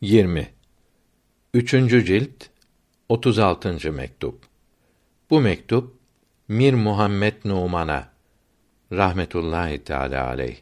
[0.00, 0.50] 20.
[1.54, 2.44] Üçüncü cilt
[3.08, 3.92] 36.
[3.92, 4.42] mektup.
[5.30, 5.96] Bu mektup
[6.48, 8.08] Mir Muhammed Numan'a
[8.92, 10.56] rahmetullahi teala aleyh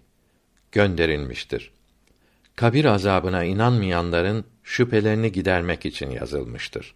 [0.72, 1.70] gönderilmiştir.
[2.56, 6.94] Kabir azabına inanmayanların şüphelerini gidermek için yazılmıştır.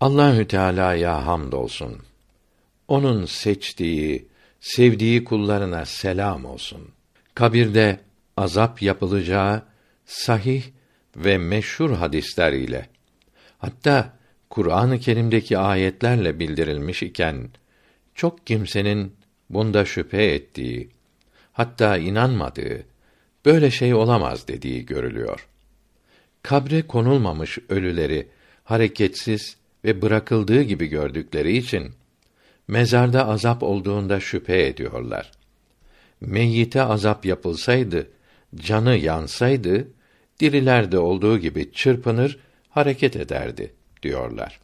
[0.00, 2.02] Allahü Teala'ya hamdolsun.
[2.88, 4.28] Onun seçtiği,
[4.60, 6.88] sevdiği kullarına selam olsun.
[7.34, 8.00] Kabirde
[8.36, 9.62] azap yapılacağı
[10.06, 10.62] sahih
[11.16, 12.88] ve meşhur hadisler ile
[13.58, 14.18] hatta
[14.50, 17.48] Kur'an-ı Kerim'deki ayetlerle bildirilmiş iken
[18.14, 19.12] çok kimsenin
[19.50, 20.88] bunda şüphe ettiği
[21.52, 22.84] hatta inanmadığı
[23.44, 25.48] böyle şey olamaz dediği görülüyor.
[26.42, 28.28] Kabre konulmamış ölüleri
[28.64, 31.92] hareketsiz ve bırakıldığı gibi gördükleri için
[32.68, 35.32] mezarda azap olduğunda şüphe ediyorlar.
[36.20, 38.10] Meyyite azap yapılsaydı,
[38.54, 39.88] canı yansaydı,
[40.42, 42.38] dirilerde olduğu gibi çırpınır,
[42.70, 44.60] hareket ederdi diyorlar.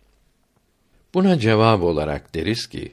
[1.14, 2.92] Buna cevap olarak deriz ki,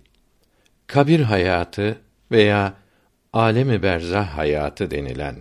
[0.87, 1.97] kabir hayatı
[2.31, 2.73] veya
[3.33, 5.35] alemi berzah hayatı denilen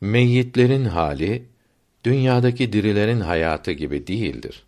[0.00, 1.46] meyyitlerin hali
[2.04, 4.62] dünyadaki dirilerin hayatı gibi değildir.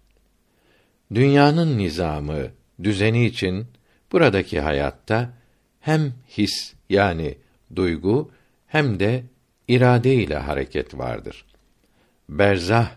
[1.14, 2.48] Dünyanın nizamı,
[2.82, 3.66] düzeni için
[4.12, 5.32] buradaki hayatta
[5.80, 7.34] hem his yani
[7.76, 8.30] duygu
[8.66, 9.22] hem de
[9.68, 11.44] irade ile hareket vardır.
[12.28, 12.90] Berzah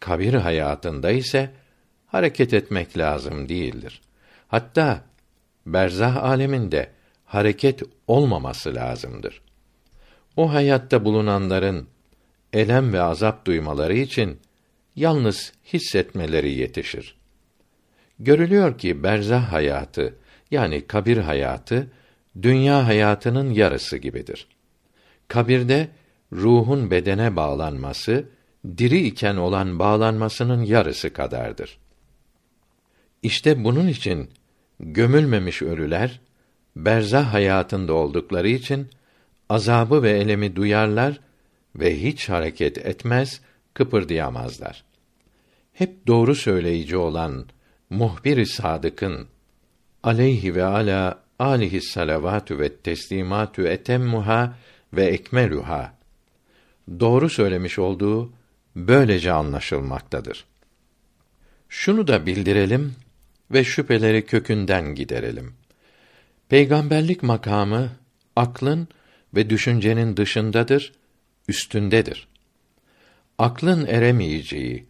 [0.00, 1.50] kabir hayatında ise
[2.06, 4.00] hareket etmek lazım değildir.
[4.48, 5.04] Hatta
[5.66, 6.90] berzah aleminde
[7.24, 9.42] hareket olmaması lazımdır.
[10.36, 11.88] O hayatta bulunanların
[12.52, 14.40] elem ve azap duymaları için
[14.96, 17.16] yalnız hissetmeleri yetişir.
[18.18, 20.14] Görülüyor ki berzah hayatı
[20.50, 21.90] yani kabir hayatı
[22.42, 24.48] dünya hayatının yarısı gibidir.
[25.28, 25.88] Kabirde
[26.32, 28.28] ruhun bedene bağlanması
[28.64, 31.78] diri iken olan bağlanmasının yarısı kadardır.
[33.22, 34.30] İşte bunun için
[34.80, 36.20] gömülmemiş ölüler
[36.76, 38.88] berzah hayatında oldukları için
[39.48, 41.20] azabı ve elemi duyarlar
[41.76, 43.40] ve hiç hareket etmez,
[43.74, 44.84] kıpırdayamazlar.
[45.72, 47.46] Hep doğru söyleyici olan
[47.90, 49.26] muhbir-i sadıkın
[50.02, 54.54] aleyhi ve ala alihi salavatü ve teslimatü etemmuha
[54.92, 55.94] ve ekmeluha
[57.00, 58.32] doğru söylemiş olduğu
[58.78, 60.44] böylece anlaşılmaktadır.
[61.68, 62.94] Şunu da bildirelim
[63.50, 65.54] ve şüpheleri kökünden giderelim.
[66.48, 67.90] Peygamberlik makamı
[68.36, 68.88] aklın
[69.34, 70.92] ve düşüncenin dışındadır,
[71.48, 72.28] üstündedir.
[73.38, 74.86] Aklın eremeyeceği,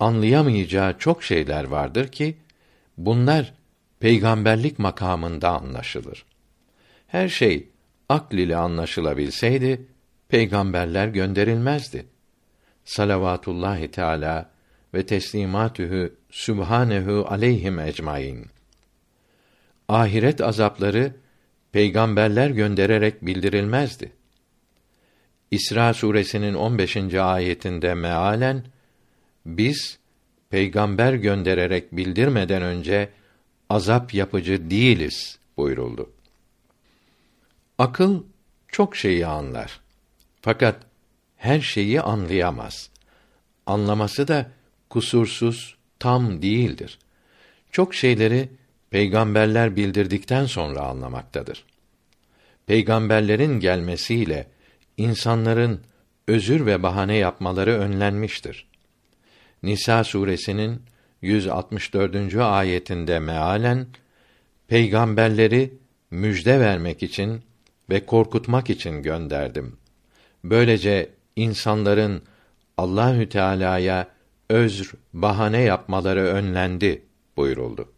[0.00, 2.36] anlayamayacağı çok şeyler vardır ki
[2.96, 3.54] bunlar
[4.00, 6.24] peygamberlik makamında anlaşılır.
[7.06, 7.68] Her şey
[8.08, 9.86] akl ile anlaşılabilseydi
[10.28, 12.06] peygamberler gönderilmezdi.
[12.88, 14.50] Salavatullahi Teala
[14.94, 18.46] ve teslimatühü sübhanehu aleyhim ecmaîn.
[19.88, 21.14] Ahiret azapları
[21.72, 24.12] peygamberler göndererek bildirilmezdi.
[25.50, 27.14] İsra suresinin 15.
[27.14, 28.64] ayetinde mealen
[29.46, 29.98] biz
[30.50, 33.08] peygamber göndererek bildirmeden önce
[33.70, 36.10] azap yapıcı değiliz buyuruldu.
[37.78, 38.22] Akıl
[38.68, 39.80] çok şeyi anlar.
[40.40, 40.87] Fakat
[41.38, 42.90] her şeyi anlayamaz.
[43.66, 44.50] Anlaması da
[44.90, 46.98] kusursuz, tam değildir.
[47.72, 48.48] Çok şeyleri
[48.90, 51.64] peygamberler bildirdikten sonra anlamaktadır.
[52.66, 54.46] Peygamberlerin gelmesiyle
[54.96, 55.80] insanların
[56.28, 58.66] özür ve bahane yapmaları önlenmiştir.
[59.62, 60.82] Nisa suresinin
[61.22, 62.34] 164.
[62.36, 63.86] ayetinde mealen
[64.68, 65.74] peygamberleri
[66.10, 67.42] müjde vermek için
[67.90, 69.76] ve korkutmak için gönderdim.
[70.44, 72.22] Böylece insanların
[72.76, 74.08] Allahü Teala'ya
[74.50, 77.02] özr, bahane yapmaları önlendi
[77.36, 77.92] buyuruldu.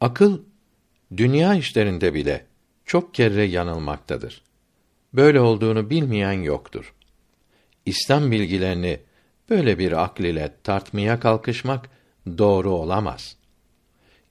[0.00, 0.40] Akıl
[1.16, 2.46] dünya işlerinde bile
[2.84, 4.42] çok kere yanılmaktadır.
[5.14, 6.94] Böyle olduğunu bilmeyen yoktur.
[7.86, 9.00] İslam bilgilerini
[9.50, 11.90] böyle bir akl ile tartmaya kalkışmak
[12.38, 13.36] doğru olamaz.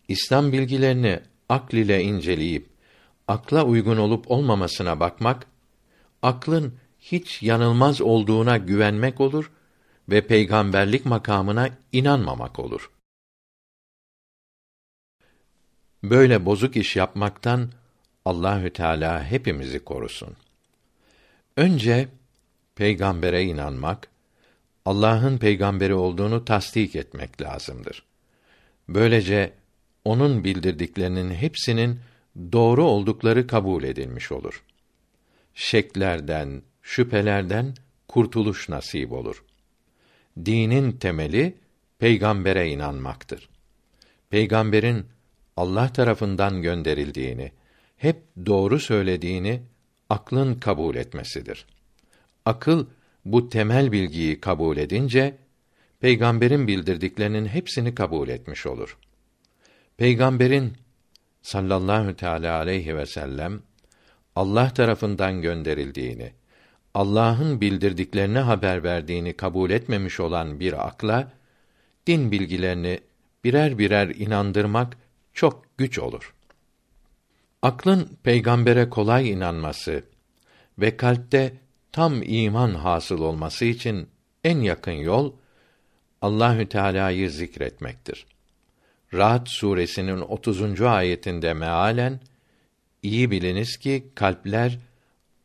[0.08, 1.20] İslam bilgilerini
[1.50, 2.70] akl ile inceleyip
[3.28, 5.48] akla uygun olup olmamasına bakmak
[6.22, 9.52] aklın hiç yanılmaz olduğuna güvenmek olur
[10.10, 12.92] ve peygamberlik makamına inanmamak olur.
[16.04, 17.72] Böyle bozuk iş yapmaktan
[18.26, 20.36] Allahü Teala hepimizi korusun.
[21.58, 22.08] Önce
[22.76, 24.08] peygambere inanmak,
[24.86, 28.04] Allah'ın peygamberi olduğunu tasdik etmek lazımdır.
[28.90, 29.54] Böylece
[30.06, 32.00] onun bildirdiklerinin hepsinin
[32.52, 34.64] doğru oldukları kabul edilmiş olur.
[35.54, 37.76] Şeklerden, şüphelerden
[38.08, 39.44] kurtuluş nasip olur.
[40.46, 41.58] dinin temeli
[42.00, 43.50] peygambere inanmaktır.
[44.30, 45.06] Peygamberin
[45.58, 47.52] Allah tarafından gönderildiğini,
[47.98, 49.62] hep doğru söylediğini
[50.10, 51.66] aklın kabul etmesidir.
[52.46, 52.86] Akıl
[53.26, 55.38] bu temel bilgiyi kabul edince
[56.00, 58.98] peygamberin bildirdiklerinin hepsini kabul etmiş olur.
[59.98, 60.74] Peygamberin
[61.42, 63.62] sallallahu teala aleyhi ve sellem
[64.36, 66.34] Allah tarafından gönderildiğini,
[66.94, 71.32] Allah'ın bildirdiklerini haber verdiğini kabul etmemiş olan bir akla
[72.08, 73.00] din bilgilerini
[73.44, 74.98] birer birer inandırmak
[75.34, 76.34] çok güç olur.
[77.62, 80.04] Aklın peygambere kolay inanması
[80.80, 81.54] ve kalpte
[81.92, 84.08] tam iman hasıl olması için
[84.44, 85.34] en yakın yol
[86.22, 88.26] Allahü Teala'yı zikretmektir.
[89.14, 90.82] Rahat suresinin 30.
[90.82, 92.20] ayetinde mealen
[93.04, 94.80] iyi biliniz ki kalpler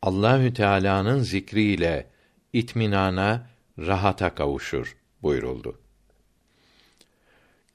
[0.01, 2.09] Allahü Teala'nın zikriyle
[2.53, 3.47] itminana,
[3.79, 5.79] rahata kavuşur buyuruldu.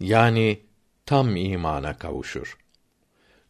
[0.01, 0.61] Yani
[1.07, 2.59] tam imana kavuşur.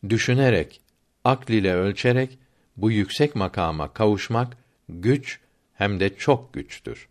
[0.08, 0.80] Düşünerek,
[1.24, 2.38] akl ile ölçerek
[2.76, 4.56] bu yüksek makama kavuşmak
[4.88, 5.40] güç
[5.74, 7.08] hem de çok güçtür.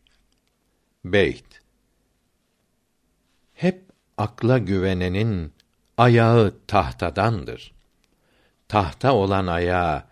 [1.06, 1.62] Beyt
[3.54, 3.84] Hep
[4.18, 5.54] akla güvenenin
[5.98, 7.74] ayağı tahtadandır.
[8.68, 10.04] Tahta olan ayağı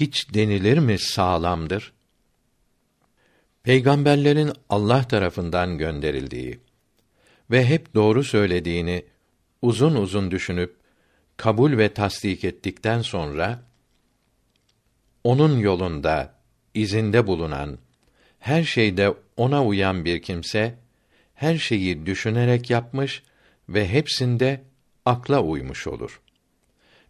[0.00, 1.92] hiç denilir mi sağlamdır?
[3.62, 6.60] Peygamberlerin Allah tarafından gönderildiği
[7.50, 9.04] ve hep doğru söylediğini
[9.62, 10.76] uzun uzun düşünüp
[11.36, 13.62] kabul ve tasdik ettikten sonra
[15.24, 16.34] onun yolunda
[16.74, 17.78] izinde bulunan
[18.38, 20.78] her şeyde ona uyan bir kimse
[21.34, 23.22] her şeyi düşünerek yapmış
[23.68, 24.62] ve hepsinde
[25.04, 26.20] akla uymuş olur.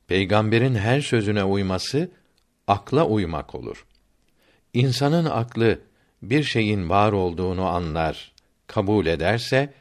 [0.07, 2.11] Peygamberin her sözüne uyması
[2.67, 3.87] akla uymak olur.
[4.75, 5.81] İnsanın aklı
[6.23, 8.33] bir şeyin var olduğunu anlar,
[8.67, 9.75] kabul ederse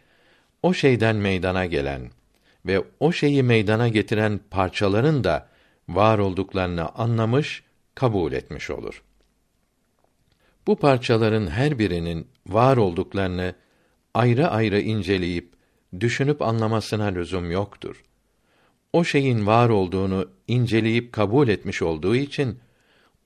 [0.64, 2.12] o şeyden meydana gelen
[2.66, 5.50] ve o şeyi meydana getiren parçaların da
[5.90, 7.64] var olduklarını anlamış,
[7.96, 9.04] kabul etmiş olur.
[10.68, 13.54] Bu parçaların her birinin var olduklarını
[14.14, 15.54] ayrı ayrı inceleyip
[16.00, 18.04] düşünüp anlamasına lüzum yoktur.
[18.94, 22.60] O şeyin var olduğunu inceleyip kabul etmiş olduğu için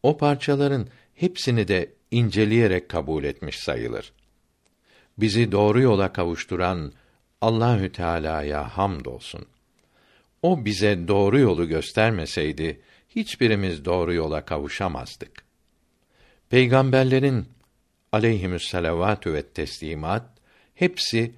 [0.03, 4.13] o parçaların hepsini de inceleyerek kabul etmiş sayılır.
[5.17, 6.93] Bizi doğru yola kavuşturan
[7.41, 9.45] Allahü Teala'ya hamdolsun.
[10.41, 15.43] O bize doğru yolu göstermeseydi hiçbirimiz doğru yola kavuşamazdık.
[16.49, 17.45] Peygamberlerin
[18.11, 20.25] aleyhimüsselavatü ve teslimat
[20.75, 21.31] hepsi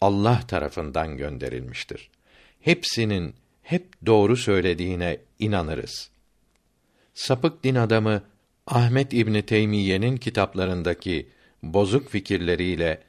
[0.00, 2.10] Allah tarafından gönderilmiştir.
[2.60, 6.09] Hepsinin hep doğru söylediğine inanırız.
[7.14, 8.22] Sapık din adamı
[8.66, 11.28] Ahmet İbni Teymiye'nin kitaplarındaki
[11.62, 13.02] bozuk fikirleriyle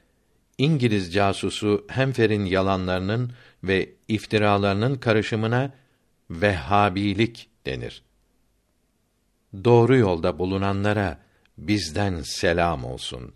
[0.58, 3.32] İngiliz casusu Hemfer'in yalanlarının
[3.64, 5.72] ve iftiralarının karışımına
[6.30, 8.02] Vehhabilik denir.
[9.64, 11.18] Doğru yolda bulunanlara
[11.58, 13.32] bizden selam olsun.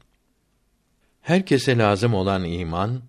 [1.21, 3.03] Herkese lazım olan iman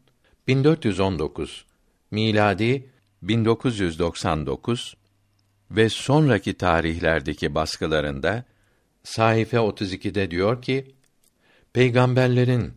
[0.48, 1.66] 1419
[2.12, 2.90] miladi
[3.22, 4.98] 1999
[5.72, 8.44] ve sonraki tarihlerdeki baskılarında
[9.04, 10.96] sayfa 32'de diyor ki
[11.74, 12.74] peygamberlerin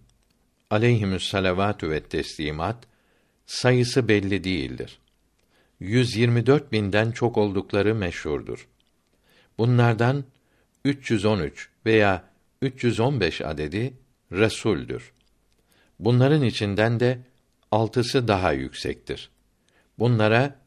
[0.71, 2.77] aleyhimüs salavatü ve teslimat
[3.47, 4.99] sayısı belli değildir.
[5.81, 8.69] 124 binden çok oldukları meşhurdur.
[9.59, 10.25] Bunlardan
[10.85, 12.25] 313 veya
[12.63, 13.95] 315 adedi
[14.33, 15.13] resuldür.
[15.99, 17.19] Bunların içinden de
[17.71, 19.31] altısı daha yüksektir.
[19.99, 20.61] Bunlara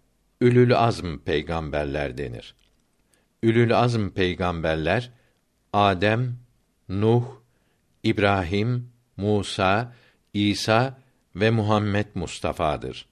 [0.44, 2.56] ülül azm peygamberler denir.
[3.44, 5.12] Ülül azm peygamberler
[5.74, 6.38] Adem,
[6.90, 7.26] Nuh,
[8.04, 9.94] İbrahim, Musa,
[10.34, 11.00] İsa
[11.36, 13.06] ve Muhammed Mustafa'dır.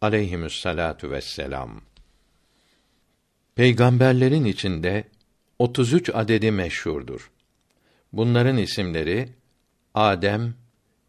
[0.00, 1.80] Aleyhimüssalatu vesselam.
[3.54, 5.04] Peygamberlerin içinde
[5.58, 7.30] 33 adedi meşhurdur.
[8.12, 9.28] Bunların isimleri
[9.94, 10.54] Adem,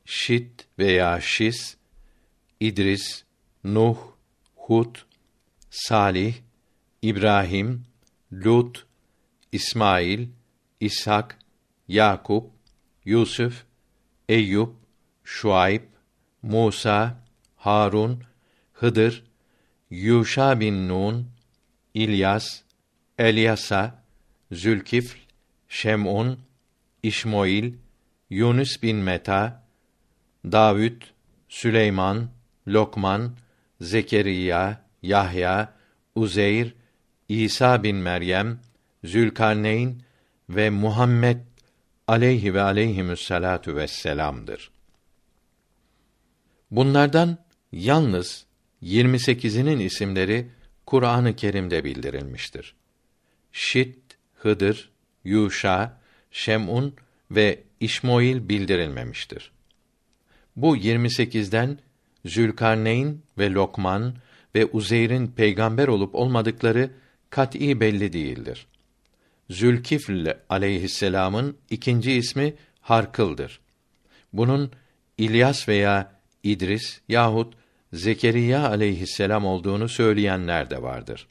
[0.06, 1.76] Şit veya Şis,
[2.60, 3.24] İdris,
[3.64, 3.98] Nuh,
[4.56, 5.07] Hud,
[5.70, 6.36] Salih,
[7.02, 7.86] İbrahim,
[8.32, 8.86] Lut,
[9.52, 10.28] İsmail,
[10.80, 11.40] İshak,
[11.88, 12.52] Yakup,
[13.06, 13.64] Yusuf,
[14.30, 14.70] Eyüp,
[15.24, 15.84] Şuayb,
[16.42, 17.24] Musa,
[17.56, 18.24] Harun,
[18.74, 19.24] Hıdır,
[19.90, 21.30] Yuşa bin Nun,
[21.94, 22.62] İlyas,
[23.18, 24.04] Elyasa,
[24.52, 25.18] Zülkifl,
[25.70, 26.40] Şem'un,
[27.04, 27.74] İşmoil,
[28.30, 29.64] Yunus bin Meta,
[30.46, 31.02] Davud,
[31.50, 32.30] Süleyman,
[32.68, 33.32] Lokman,
[33.82, 35.74] Zekeriya, Yahya,
[36.16, 36.74] Uzeyr,
[37.30, 38.60] İsa bin Meryem,
[39.04, 40.02] Zülkarneyn
[40.50, 41.38] ve Muhammed
[42.08, 44.72] aleyhi ve aleyhimüsselatu vesselam'dır.
[46.72, 47.38] Bunlardan
[47.72, 48.46] yalnız
[48.84, 50.48] 28'inin isimleri
[50.86, 52.76] Kur'an-ı Kerim'de bildirilmiştir.
[53.52, 53.98] Şit,
[54.36, 54.90] Hıdır,
[55.24, 56.00] Yuşa,
[56.32, 56.96] Şem'un
[57.32, 59.52] ve İşmoil bildirilmemiştir.
[60.56, 61.80] Bu 28'den
[62.26, 64.16] Zülkarneyn ve Lokman
[64.58, 66.92] ve Uzeyr'in peygamber olup olmadıkları
[67.30, 68.68] kat'î belli değildir.
[69.50, 73.60] Zülkifl aleyhisselam'ın ikinci ismi Harkıl'dır.
[74.34, 74.72] Bunun
[75.18, 76.12] İlyas veya
[76.44, 77.54] İdris yahut
[77.94, 81.28] Zekeriya aleyhisselam olduğunu söyleyenler de vardır.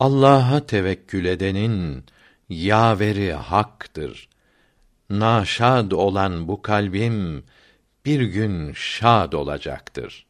[0.00, 2.04] Allah'a tevekkül edenin
[2.48, 4.28] yaveri haktır.
[5.10, 7.44] Naşad olan bu kalbim
[8.04, 10.26] bir gün şad olacaktır.